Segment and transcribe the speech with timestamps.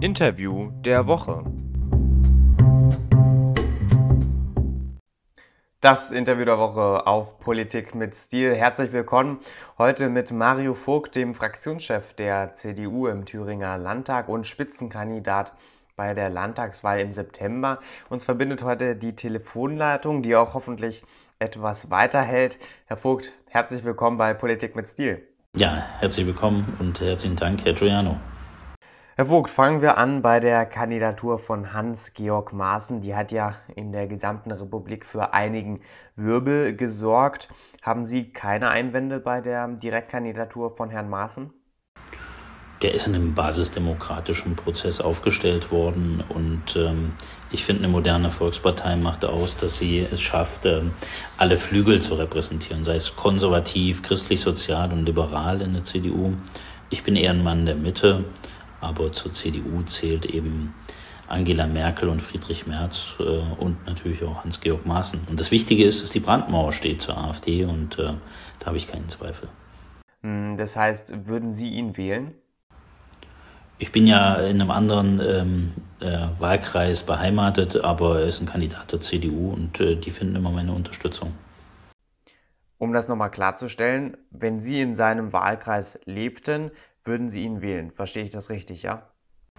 [0.00, 1.42] Interview der Woche.
[5.80, 8.54] Das Interview der Woche auf Politik mit Stil.
[8.54, 9.40] Herzlich willkommen
[9.76, 15.52] heute mit Mario Vogt, dem Fraktionschef der CDU im Thüringer Landtag und Spitzenkandidat
[15.96, 17.80] bei der Landtagswahl im September.
[18.08, 21.02] Uns verbindet heute die Telefonleitung, die auch hoffentlich
[21.40, 22.56] etwas weiterhält.
[22.86, 25.26] Herr Vogt, herzlich willkommen bei Politik mit Stil.
[25.56, 28.20] Ja, herzlich willkommen und herzlichen Dank, Herr Giuliano.
[29.18, 33.00] Herr Vogt, fangen wir an bei der Kandidatur von Hans-Georg Maaßen.
[33.00, 35.80] Die hat ja in der gesamten Republik für einigen
[36.14, 37.48] Wirbel gesorgt.
[37.82, 41.50] Haben Sie keine Einwände bei der Direktkandidatur von Herrn Maaßen?
[42.82, 47.14] Der ist in einem basisdemokratischen Prozess aufgestellt worden und ähm,
[47.50, 50.92] ich finde, eine moderne Volkspartei macht aus, dass sie es schafft, ähm,
[51.38, 56.34] alle Flügel zu repräsentieren, sei es konservativ, christlich, sozial und liberal in der CDU.
[56.88, 58.24] Ich bin eher ein Mann der Mitte
[58.80, 60.74] aber zur CDU zählt eben
[61.28, 65.26] Angela Merkel und Friedrich Merz äh, und natürlich auch Hans-Georg Maaßen.
[65.28, 68.14] Und das Wichtige ist, dass die Brandmauer steht zur AfD und äh,
[68.58, 69.48] da habe ich keinen Zweifel.
[70.22, 72.34] Hm, das heißt, würden Sie ihn wählen?
[73.80, 78.90] Ich bin ja in einem anderen ähm, äh, Wahlkreis beheimatet, aber er ist ein Kandidat
[78.90, 81.32] der CDU und äh, die finden immer meine Unterstützung.
[82.78, 86.70] Um das nochmal klarzustellen, wenn Sie in seinem Wahlkreis lebten,
[87.08, 87.90] würden Sie ihn wählen.
[87.90, 89.08] Verstehe ich das richtig, ja?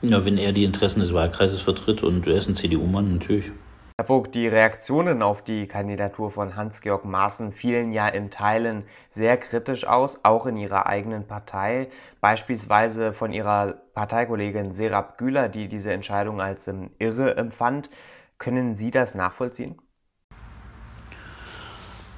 [0.01, 3.51] Ja, wenn er die Interessen des Wahlkreises vertritt und er ist ein CDU-Mann, natürlich.
[3.97, 9.35] Herr Vogt, die Reaktionen auf die Kandidatur von Hans-Georg Maaßen fielen ja in Teilen sehr
[9.35, 11.89] kritisch aus, auch in Ihrer eigenen Partei.
[12.21, 17.89] Beispielsweise von Ihrer Parteikollegin Serap Güler, die diese Entscheidung als irre empfand.
[18.37, 19.75] Können Sie das nachvollziehen?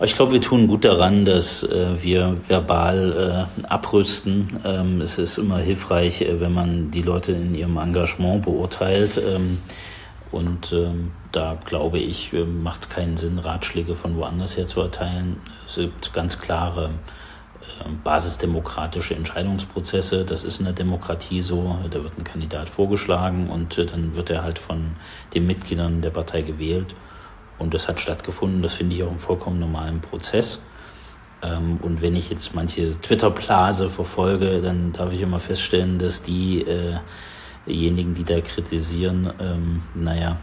[0.04, 4.60] Ich glaube, wir tun gut daran, dass äh, wir verbal äh, abrüsten.
[4.66, 9.22] Ähm, es ist immer hilfreich, äh, wenn man die Leute in ihrem Engagement beurteilt.
[9.24, 9.60] Ähm,
[10.32, 14.82] und ähm, da glaube ich, äh, macht es keinen Sinn, Ratschläge von woanders her zu
[14.82, 15.40] erteilen.
[15.68, 16.90] Es gibt ganz klare
[17.62, 20.26] äh, basisdemokratische Entscheidungsprozesse.
[20.26, 21.78] Das ist in der Demokratie so.
[21.92, 24.96] Da wird ein Kandidat vorgeschlagen und äh, dann wird er halt von
[25.36, 26.96] den Mitgliedern der Partei gewählt.
[27.62, 28.62] Und das hat stattgefunden.
[28.62, 30.62] Das finde ich auch einen vollkommen normalen Prozess.
[31.44, 38.14] Ähm, und wenn ich jetzt manche Twitter-Blase verfolge, dann darf ich immer feststellen, dass diejenigen,
[38.16, 40.38] die da kritisieren, ähm, naja,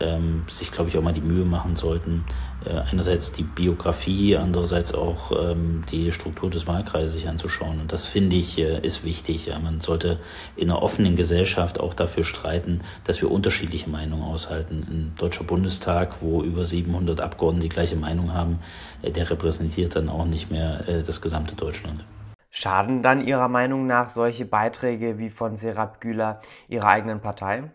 [0.00, 2.24] ähm, sich, glaube ich, auch mal die Mühe machen sollten,
[2.64, 7.80] äh, einerseits die Biografie, andererseits auch ähm, die Struktur des Wahlkreises sich anzuschauen.
[7.80, 9.46] Und das finde ich äh, ist wichtig.
[9.46, 9.58] Ja.
[9.58, 10.18] Man sollte
[10.56, 14.86] in einer offenen Gesellschaft auch dafür streiten, dass wir unterschiedliche Meinungen aushalten.
[14.88, 18.60] Ein Deutscher Bundestag, wo über 700 Abgeordnete die gleiche Meinung haben,
[19.02, 22.04] äh, der repräsentiert dann auch nicht mehr äh, das gesamte Deutschland.
[22.50, 27.70] Schaden dann Ihrer Meinung nach solche Beiträge wie von Serap Güler Ihrer eigenen Partei?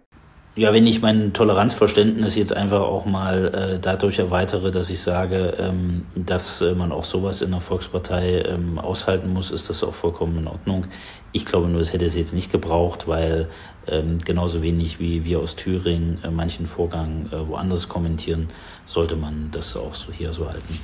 [0.56, 5.56] Ja, wenn ich mein Toleranzverständnis jetzt einfach auch mal äh, dadurch erweitere, dass ich sage,
[5.58, 9.96] ähm, dass äh, man auch sowas in der Volkspartei ähm, aushalten muss, ist das auch
[9.96, 10.86] vollkommen in Ordnung.
[11.32, 13.50] Ich glaube nur, es hätte es jetzt nicht gebraucht, weil
[13.88, 18.50] ähm, genauso wenig wie wir aus Thüringen äh, manchen Vorgang äh, woanders kommentieren,
[18.86, 20.80] sollte man das auch so hier so halten.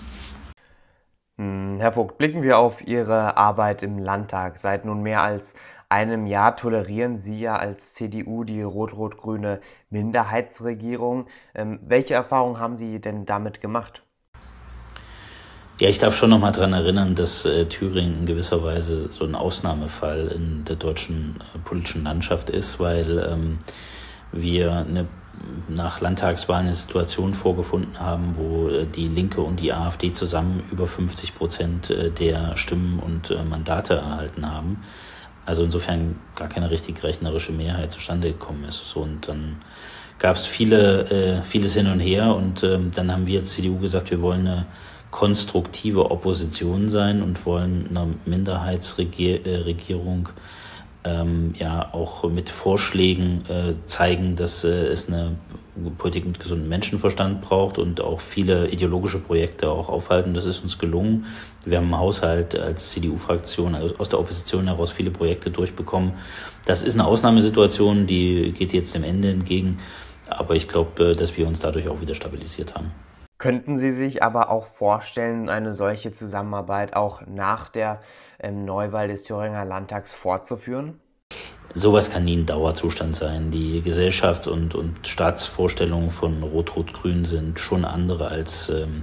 [1.38, 4.57] Hm, Herr Vogt, blicken wir auf Ihre Arbeit im Landtag.
[4.57, 5.53] Seit nun mehr als
[5.89, 11.25] einem Jahr tolerieren Sie ja als CDU die rot-rot-grüne Minderheitsregierung.
[11.55, 14.03] Ähm, welche Erfahrungen haben Sie denn damit gemacht?
[15.81, 19.23] Ja, ich darf schon noch mal daran erinnern, dass äh, Thüringen in gewisser Weise so
[19.23, 23.59] ein Ausnahmefall in der deutschen äh, politischen Landschaft ist, weil ähm,
[24.33, 25.07] wir eine,
[25.69, 30.85] nach Landtagswahlen eine Situation vorgefunden haben, wo äh, die Linke und die AfD zusammen über
[30.85, 34.83] 50 Prozent äh, der Stimmen und äh, Mandate erhalten haben.
[35.49, 38.87] Also insofern gar keine richtig rechnerische Mehrheit zustande gekommen ist.
[38.87, 39.55] So, und dann
[40.19, 43.79] gab es viele, äh, vieles hin und her und ähm, dann haben wir als CDU
[43.79, 44.67] gesagt, wir wollen eine
[45.09, 50.29] konstruktive Opposition sein und wollen einer Minderheitsregierung
[51.04, 55.38] ähm, ja auch mit Vorschlägen äh, zeigen, dass äh, es eine
[55.98, 60.34] Politik mit gesundem Menschenverstand braucht und auch viele ideologische Projekte auch aufhalten.
[60.34, 61.25] Das ist uns gelungen.
[61.66, 66.13] Wir haben im Haushalt als CDU-Fraktion also aus der Opposition heraus viele Projekte durchbekommen.
[66.66, 69.80] Das ist eine Ausnahmesituation, die geht jetzt dem Ende entgegen.
[70.28, 72.92] Aber ich glaube, dass wir uns dadurch auch wieder stabilisiert haben.
[73.39, 78.01] Könnten Sie sich aber auch vorstellen, eine solche Zusammenarbeit auch nach der
[78.38, 81.00] ähm, Neuwahl des Thüringer Landtags fortzuführen?
[81.74, 83.50] Sowas kann nie ein Dauerzustand sein.
[83.50, 89.01] Die Gesellschafts- und, und Staatsvorstellungen von Rot-Rot-Grün sind schon andere als ähm,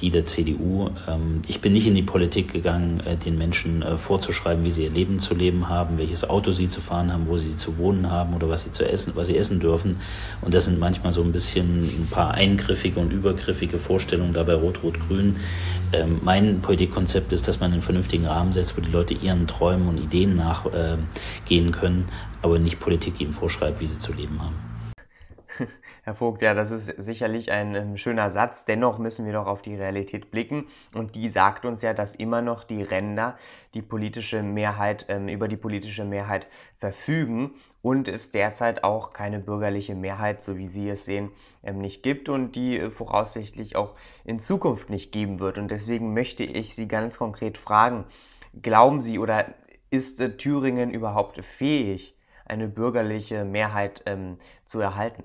[0.00, 0.90] die der CDU.
[1.08, 4.84] Ähm, ich bin nicht in die Politik gegangen, äh, den Menschen äh, vorzuschreiben, wie sie
[4.84, 8.10] ihr Leben zu leben haben, welches Auto sie zu fahren haben, wo sie zu wohnen
[8.10, 10.00] haben oder was sie zu essen, was sie essen dürfen.
[10.40, 15.36] Und das sind manchmal so ein bisschen ein paar eingriffige und übergriffige Vorstellungen dabei Rot-Rot-Grün.
[15.92, 19.88] Ähm, mein Politikkonzept ist, dass man einen vernünftigen Rahmen setzt, wo die Leute ihren Träumen
[19.88, 22.06] und Ideen nachgehen können,
[22.42, 24.73] aber nicht Politik ihnen vorschreibt, wie sie zu leben haben.
[26.04, 28.66] Herr Vogt, ja, das ist sicherlich ein schöner Satz.
[28.66, 30.66] Dennoch müssen wir doch auf die Realität blicken.
[30.94, 33.38] Und die sagt uns ja, dass immer noch die Ränder
[33.72, 36.46] die politische Mehrheit, ähm, über die politische Mehrheit
[36.76, 41.30] verfügen und es derzeit auch keine bürgerliche Mehrheit, so wie Sie es sehen,
[41.62, 45.56] ähm, nicht gibt und die äh, voraussichtlich auch in Zukunft nicht geben wird.
[45.56, 48.04] Und deswegen möchte ich Sie ganz konkret fragen,
[48.60, 49.54] glauben Sie oder
[49.88, 52.14] ist äh, Thüringen überhaupt fähig,
[52.44, 54.36] eine bürgerliche Mehrheit ähm,
[54.66, 55.24] zu erhalten?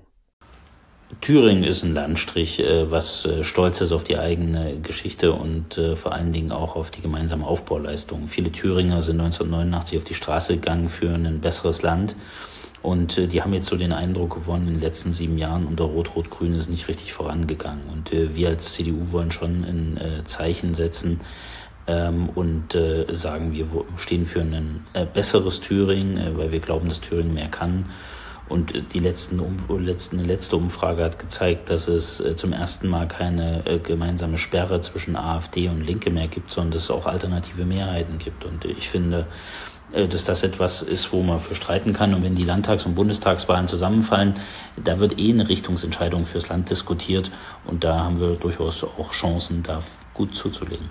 [1.20, 5.96] Thüringen ist ein Landstrich, äh, was äh, stolz ist auf die eigene Geschichte und äh,
[5.96, 8.28] vor allen Dingen auch auf die gemeinsame Aufbauleistung.
[8.28, 12.14] Viele Thüringer sind 1989 auf die Straße gegangen für ein besseres Land.
[12.82, 16.54] Und die haben jetzt so den Eindruck gewonnen, in den letzten sieben Jahren unter Rot-Rot-Grün
[16.54, 17.82] ist nicht richtig vorangegangen.
[17.92, 21.20] Und wir als CDU wollen schon ein Zeichen setzen
[21.86, 22.78] ähm, und
[23.12, 23.66] sagen, wir
[23.96, 27.90] stehen für ein besseres Thüringen, weil wir glauben, dass Thüringen mehr kann
[28.50, 29.40] und die letzten,
[29.78, 34.80] letzten, letzte Umfrage hat gezeigt, dass es äh, zum ersten Mal keine äh, gemeinsame Sperre
[34.80, 38.44] zwischen AfD und Linke mehr gibt, sondern dass es auch alternative Mehrheiten gibt.
[38.44, 39.26] Und ich finde,
[39.92, 42.12] äh, dass das etwas ist, wo man für streiten kann.
[42.12, 44.34] Und wenn die Landtags- und Bundestagswahlen zusammenfallen,
[44.82, 47.30] da wird eh eine Richtungsentscheidung fürs Land diskutiert.
[47.66, 49.80] Und da haben wir durchaus auch Chancen, da
[50.12, 50.90] gut zuzulegen.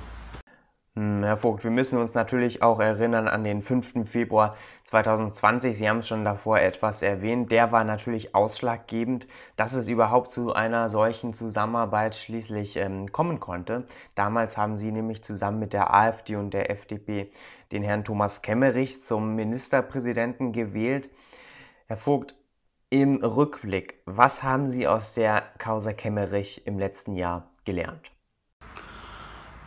[1.00, 4.10] Herr Vogt, wir müssen uns natürlich auch erinnern an den 5.
[4.10, 5.78] Februar 2020.
[5.78, 7.54] Sie haben es schon davor etwas erwähnt.
[7.54, 9.26] Der war natürlich ausschlaggebend,
[9.56, 13.86] dass es überhaupt zu einer solchen Zusammenarbeit schließlich ähm, kommen konnte.
[14.16, 17.32] Damals haben Sie nämlich zusammen mit der AfD und der FDP
[17.72, 21.10] den Herrn Thomas Kemmerich zum Ministerpräsidenten gewählt.
[21.88, 22.36] Herr Vogt,
[22.90, 28.12] im Rückblick, was haben Sie aus der Causa Kemmerich im letzten Jahr gelernt?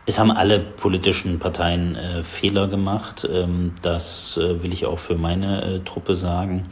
[0.05, 3.29] Es haben alle politischen Parteien äh, Fehler gemacht.
[3.31, 6.69] Ähm, das äh, will ich auch für meine äh, Truppe sagen.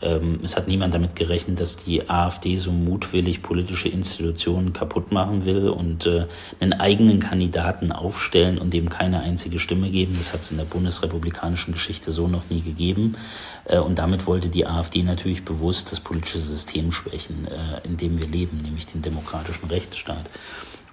[0.00, 5.44] Ähm, es hat niemand damit gerechnet, dass die AfD so mutwillig politische Institutionen kaputt machen
[5.44, 6.26] will und äh,
[6.60, 10.14] einen eigenen Kandidaten aufstellen und dem keine einzige Stimme geben.
[10.16, 13.16] Das hat es in der bundesrepublikanischen Geschichte so noch nie gegeben.
[13.64, 18.18] Äh, und damit wollte die AfD natürlich bewusst das politische System schwächen, äh, in dem
[18.20, 20.30] wir leben, nämlich den demokratischen Rechtsstaat.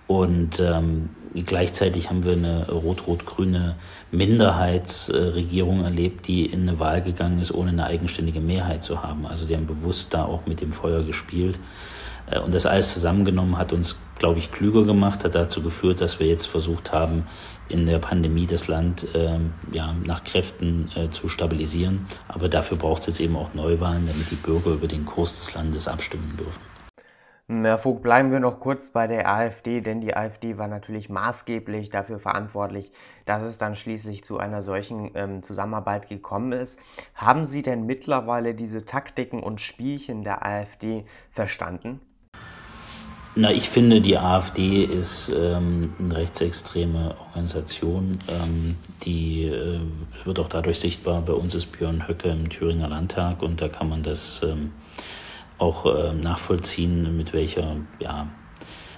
[0.07, 3.75] Und ähm, gleichzeitig haben wir eine rot-rot-grüne
[4.12, 9.25] Minderheitsregierung erlebt, die in eine Wahl gegangen ist, ohne eine eigenständige Mehrheit zu haben.
[9.25, 11.60] Also die haben bewusst da auch mit dem Feuer gespielt.
[12.30, 16.19] Äh, und das alles zusammengenommen hat uns, glaube ich, klüger gemacht, hat dazu geführt, dass
[16.19, 17.25] wir jetzt versucht haben,
[17.68, 19.40] in der Pandemie das Land äh,
[19.72, 22.06] ja, nach Kräften äh, zu stabilisieren.
[22.28, 25.56] Aber dafür braucht es jetzt eben auch Neuwahlen, damit die Bürger über den Kurs des
[25.56, 26.62] Landes abstimmen dürfen.
[27.47, 31.92] Herr Vogt, bleiben wir noch kurz bei der AfD, denn die AfD war natürlich maßgeblich
[31.92, 32.92] dafür verantwortlich,
[33.25, 36.80] dass es dann schließlich zu einer solchen ähm, Zusammenarbeit gekommen ist.
[37.13, 42.00] Haben Sie denn mittlerweile diese Taktiken und Spielchen der AfD verstanden?
[43.36, 48.18] Na, ich finde, die AfD ist ähm, eine rechtsextreme Organisation.
[48.27, 49.81] Ähm, die äh,
[50.24, 51.21] wird auch dadurch sichtbar.
[51.21, 54.72] Bei uns ist Björn Höcke im Thüringer Landtag und da kann man das ähm,
[55.57, 58.27] auch äh, nachvollziehen, mit welcher ja,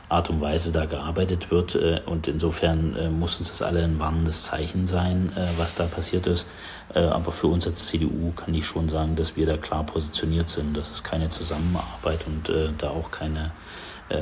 [0.10, 1.76] Art und Weise da gearbeitet wird.
[1.76, 5.86] Äh, und insofern äh, muss uns das alle ein warnendes Zeichen sein, äh, was da
[5.86, 6.48] passiert ist.
[6.94, 10.50] Äh, aber für uns als CDU kann ich schon sagen, dass wir da klar positioniert
[10.50, 13.52] sind, dass es keine Zusammenarbeit und äh, da auch keine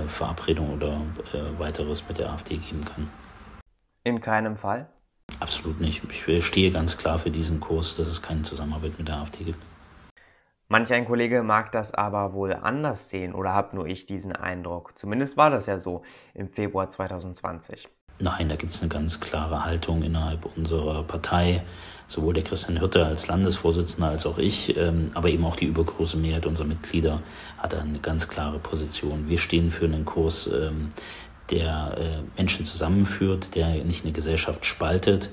[0.08, 1.00] Verabredung oder
[1.60, 3.08] weiteres mit der AfD geben kann.
[4.04, 4.88] In keinem Fall?
[5.40, 6.02] Absolut nicht.
[6.10, 9.60] Ich stehe ganz klar für diesen Kurs, dass es keine Zusammenarbeit mit der AfD gibt.
[10.68, 14.98] Manch ein Kollege mag das aber wohl anders sehen oder habe nur ich diesen Eindruck.
[14.98, 16.02] Zumindest war das ja so
[16.34, 17.88] im Februar 2020.
[18.18, 21.64] Nein, da gibt es eine ganz klare Haltung innerhalb unserer Partei.
[22.08, 26.18] Sowohl der Christian Hürte als Landesvorsitzender als auch ich, ähm, aber eben auch die übergroße
[26.18, 27.22] Mehrheit unserer Mitglieder
[27.58, 29.28] hat eine ganz klare Position.
[29.28, 30.90] Wir stehen für einen Kurs, ähm,
[31.52, 35.30] der äh, Menschen zusammenführt, der nicht eine Gesellschaft spaltet,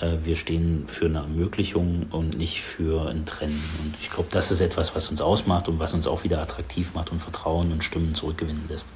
[0.00, 3.62] wir stehen für eine Ermöglichung und nicht für ein Trennen.
[3.82, 6.94] Und ich glaube, das ist etwas, was uns ausmacht und was uns auch wieder attraktiv
[6.94, 8.88] macht und Vertrauen und Stimmen zurückgewinnen lässt.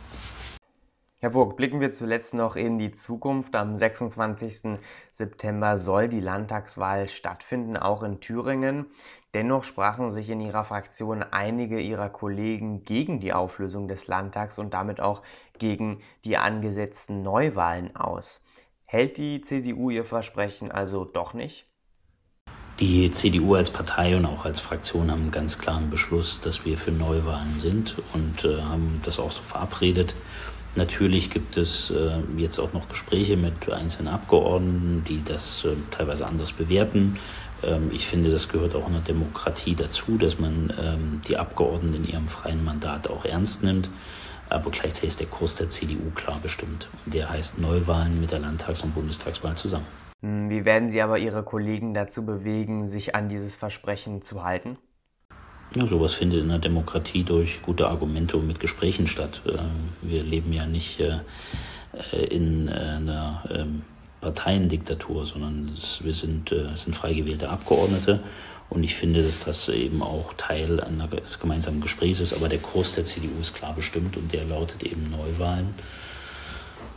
[1.20, 3.56] Herr Vogt, blicken wir zuletzt noch in die Zukunft.
[3.56, 4.78] Am 26.
[5.10, 8.86] September soll die Landtagswahl stattfinden, auch in Thüringen.
[9.34, 14.74] Dennoch sprachen sich in Ihrer Fraktion einige Ihrer Kollegen gegen die Auflösung des Landtags und
[14.74, 15.22] damit auch
[15.58, 18.44] gegen die angesetzten Neuwahlen aus.
[18.90, 21.66] Hält die CDU ihr Versprechen also doch nicht?
[22.80, 26.78] Die CDU als Partei und auch als Fraktion haben einen ganz klaren Beschluss, dass wir
[26.78, 30.14] für Neuwahlen sind und äh, haben das auch so verabredet.
[30.74, 36.24] Natürlich gibt es äh, jetzt auch noch Gespräche mit einzelnen Abgeordneten, die das äh, teilweise
[36.24, 37.18] anders bewerten.
[37.62, 42.04] Ähm, ich finde, das gehört auch in der Demokratie dazu, dass man ähm, die Abgeordneten
[42.04, 43.90] in ihrem freien Mandat auch ernst nimmt.
[44.50, 46.88] Aber gleichzeitig ist der Kurs der CDU klar bestimmt.
[47.06, 49.86] Der heißt Neuwahlen mit der Landtags- und Bundestagswahl zusammen.
[50.22, 54.78] Hm, wie werden Sie aber Ihre Kollegen dazu bewegen, sich an dieses Versprechen zu halten?
[55.74, 59.42] Ja, sowas findet in der Demokratie durch gute Argumente und mit Gesprächen statt.
[59.46, 59.58] Äh,
[60.00, 61.20] wir leben ja nicht äh,
[62.26, 63.82] in äh, einer ähm,
[64.22, 68.18] Parteiendiktatur, sondern wir sind, sind frei gewählte Abgeordnete.
[68.70, 72.34] Und ich finde, dass das eben auch Teil eines gemeinsamen Gesprächs ist.
[72.34, 75.74] Aber der Kurs der CDU ist klar bestimmt und der lautet eben Neuwahlen.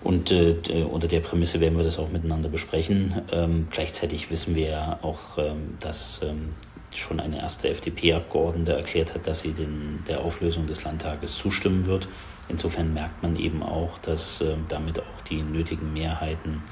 [0.04, 0.56] Und äh,
[0.90, 3.22] unter der Prämisse werden wir das auch miteinander besprechen.
[3.32, 6.54] Ähm, gleichzeitig wissen wir ja auch, ähm, dass ähm,
[6.94, 12.08] schon eine erste FDP-Abgeordnete erklärt hat, dass sie den, der Auflösung des Landtages zustimmen wird.
[12.50, 16.64] Insofern merkt man eben auch, dass äh, damit auch die nötigen Mehrheiten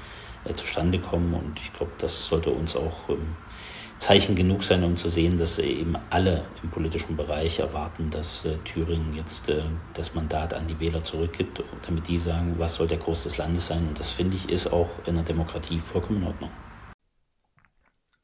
[0.46, 1.34] äh, zustande kommen.
[1.34, 3.36] Und ich glaube, das sollte uns auch ähm,
[4.00, 8.58] Zeichen genug sein, um zu sehen, dass eben alle im politischen Bereich erwarten, dass äh,
[8.60, 9.62] Thüringen jetzt äh,
[9.94, 13.68] das Mandat an die Wähler zurückgibt, damit die sagen, was soll der Kurs des Landes
[13.68, 13.88] sein.
[13.90, 16.50] Und das finde ich ist auch in der Demokratie vollkommen in Ordnung.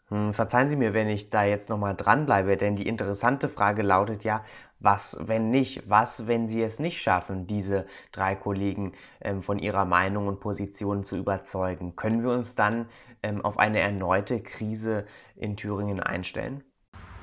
[0.10, 4.24] Hm, verzeihen Sie mir, wenn ich da jetzt nochmal dranbleibe, denn die interessante Frage lautet
[4.24, 4.44] ja,
[4.86, 5.90] was, wenn nicht?
[5.90, 11.04] Was, wenn Sie es nicht schaffen, diese drei Kollegen ähm, von ihrer Meinung und Position
[11.04, 11.98] zu überzeugen?
[11.98, 12.86] Können wir uns dann
[13.24, 16.64] ähm, auf eine erneute Krise in Thüringen einstellen?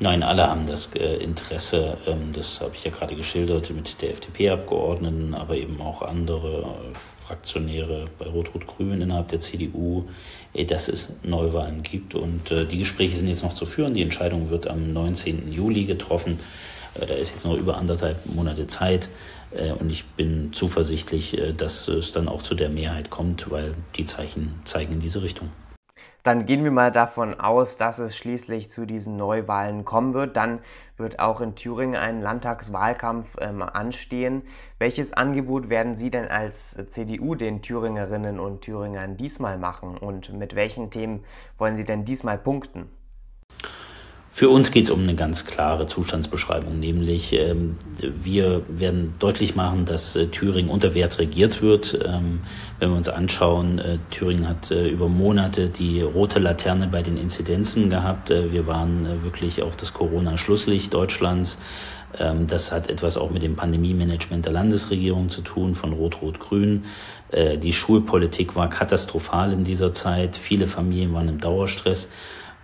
[0.01, 4.11] Nein, alle haben das äh, Interesse, ähm, das habe ich ja gerade geschildert, mit der
[4.11, 10.09] FDP-Abgeordneten, aber eben auch andere äh, Fraktionäre bei Rot-Rot-Grün innerhalb der CDU,
[10.55, 12.17] äh, dass es Neuwahlen gibt.
[12.17, 13.95] Und die Gespräche sind jetzt noch zu führen.
[13.95, 15.53] Die Entscheidung wird am 19.
[15.53, 16.41] Juli getroffen.
[16.95, 19.09] Da ist jetzt noch über anderthalb Monate Zeit.
[19.79, 24.61] Und ich bin zuversichtlich, dass es dann auch zu der Mehrheit kommt, weil die Zeichen
[24.65, 25.51] zeigen in diese Richtung.
[26.23, 30.37] Dann gehen wir mal davon aus, dass es schließlich zu diesen Neuwahlen kommen wird.
[30.37, 30.61] Dann
[30.97, 34.43] wird auch in Thüringen ein Landtagswahlkampf ähm, anstehen.
[34.79, 39.99] Welches Angebot werden Sie denn als CDU den Thüringerinnen und Thüringern diesmal machen?
[39.99, 41.25] Und mit welchen Themen
[41.59, 42.89] wollen Sie denn diesmal punkten?
[44.35, 49.85] Für uns geht es um eine ganz klare Zustandsbeschreibung, nämlich ähm, wir werden deutlich machen,
[49.85, 52.01] dass äh, Thüringen unter Wert regiert wird.
[52.03, 52.41] Ähm,
[52.79, 57.19] wenn wir uns anschauen, äh, Thüringen hat äh, über Monate die rote Laterne bei den
[57.19, 58.31] Inzidenzen gehabt.
[58.31, 61.59] Äh, wir waren äh, wirklich auch das Corona-Schlusslicht Deutschlands.
[62.19, 66.87] Ähm, das hat etwas auch mit dem Pandemie-Management der Landesregierung zu tun, von Rot-Rot-Grün.
[67.33, 70.37] Äh, die Schulpolitik war katastrophal in dieser Zeit.
[70.37, 72.09] Viele Familien waren im Dauerstress.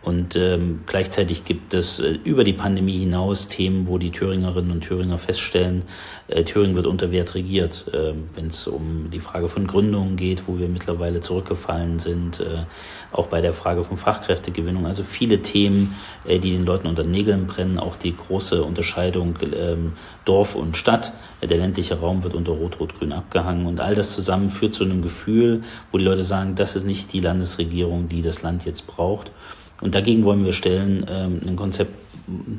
[0.00, 4.82] Und ähm, gleichzeitig gibt es äh, über die Pandemie hinaus Themen, wo die Thüringerinnen und
[4.82, 5.82] Thüringer feststellen,
[6.28, 7.86] äh, Thüringen wird unter Wert regiert.
[7.92, 12.64] Äh, Wenn es um die Frage von Gründungen geht, wo wir mittlerweile zurückgefallen sind, äh,
[13.10, 14.86] auch bei der Frage von Fachkräftegewinnung.
[14.86, 17.78] Also viele Themen, äh, die den Leuten unter Nägeln brennen.
[17.78, 21.12] Auch die große Unterscheidung ähm, Dorf und Stadt.
[21.42, 23.66] Der ländliche Raum wird unter Rot-Rot-Grün abgehangen.
[23.66, 27.12] Und all das zusammen führt zu einem Gefühl, wo die Leute sagen, das ist nicht
[27.12, 29.32] die Landesregierung, die das Land jetzt braucht.
[29.80, 31.92] Und dagegen wollen wir stellen ähm, ein Konzept,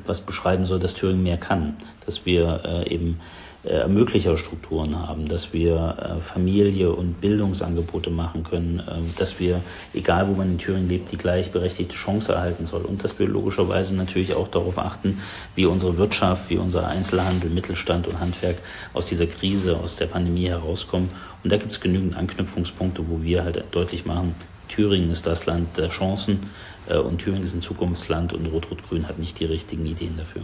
[0.05, 3.19] was beschreiben soll, dass Thüringen mehr kann, dass wir äh, eben
[3.61, 9.61] äh, Ermöglicherstrukturen haben, dass wir äh, Familie und Bildungsangebote machen können, äh, dass wir,
[9.93, 12.83] egal wo man in Thüringen lebt, die gleichberechtigte Chance erhalten soll.
[12.83, 15.21] Und dass wir logischerweise natürlich auch darauf achten,
[15.55, 18.59] wie unsere Wirtschaft, wie unser Einzelhandel, Mittelstand und Handwerk
[18.93, 21.09] aus dieser Krise, aus der Pandemie herauskommen.
[21.43, 24.35] Und da gibt es genügend Anknüpfungspunkte, wo wir halt deutlich machen,
[24.69, 26.49] Thüringen ist das Land der Chancen
[26.87, 30.43] äh, und Thüringen ist ein Zukunftsland und Rot-Rot-Grün hat nicht die richtigen Ideen dafür.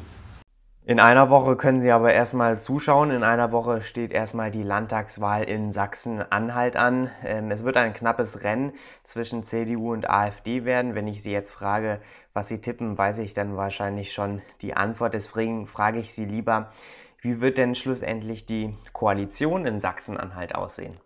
[0.87, 3.09] In einer Woche können Sie aber erstmal zuschauen.
[3.09, 7.09] In einer Woche steht erstmal die Landtagswahl in Sachsen-Anhalt an.
[7.23, 10.93] Ähm, es wird ein knappes Rennen zwischen CDU und AfD werden.
[10.93, 12.01] Wenn ich Sie jetzt frage,
[12.33, 15.15] was Sie tippen, weiß ich dann wahrscheinlich schon die Antwort.
[15.15, 16.71] Deswegen frage ich Sie lieber,
[17.19, 20.97] wie wird denn schlussendlich die Koalition in Sachsen-Anhalt aussehen?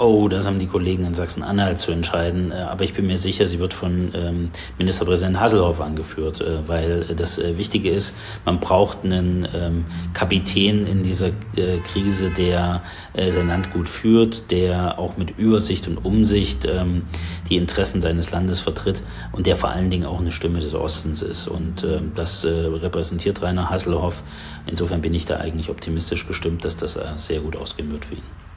[0.00, 2.52] Oh, das haben die Kollegen in Sachsen-Anhalt zu entscheiden.
[2.52, 7.16] Äh, aber ich bin mir sicher, sie wird von ähm, Ministerpräsident Hasselhoff angeführt, äh, weil
[7.16, 8.14] das äh, Wichtige ist,
[8.44, 11.30] man braucht einen ähm, Kapitän in dieser
[11.84, 12.82] Krise, der
[13.14, 17.02] sein Land gut führt, der auch mit Übersicht und Umsicht ähm,
[17.48, 19.02] die Interessen seines Landes vertritt
[19.32, 21.48] und der vor allen Dingen auch eine Stimme des Ostens ist.
[21.48, 24.22] Und das repräsentiert Rainer Hasselhoff.
[24.66, 28.47] Insofern bin ich da eigentlich optimistisch gestimmt, dass das sehr gut ausgehen wird für ihn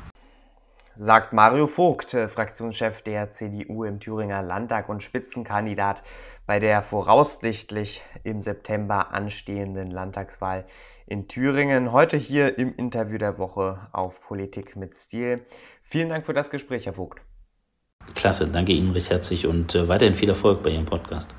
[1.01, 6.03] sagt Mario Vogt, äh, Fraktionschef der CDU im Thüringer Landtag und Spitzenkandidat
[6.45, 10.65] bei der voraussichtlich im September anstehenden Landtagswahl
[11.07, 11.91] in Thüringen.
[11.91, 15.43] Heute hier im Interview der Woche auf Politik mit Stil.
[15.81, 17.19] Vielen Dank für das Gespräch, Herr Vogt.
[18.13, 21.33] Klasse, danke Ihnen recht herzlich und äh, weiterhin viel Erfolg bei Ihrem Podcast.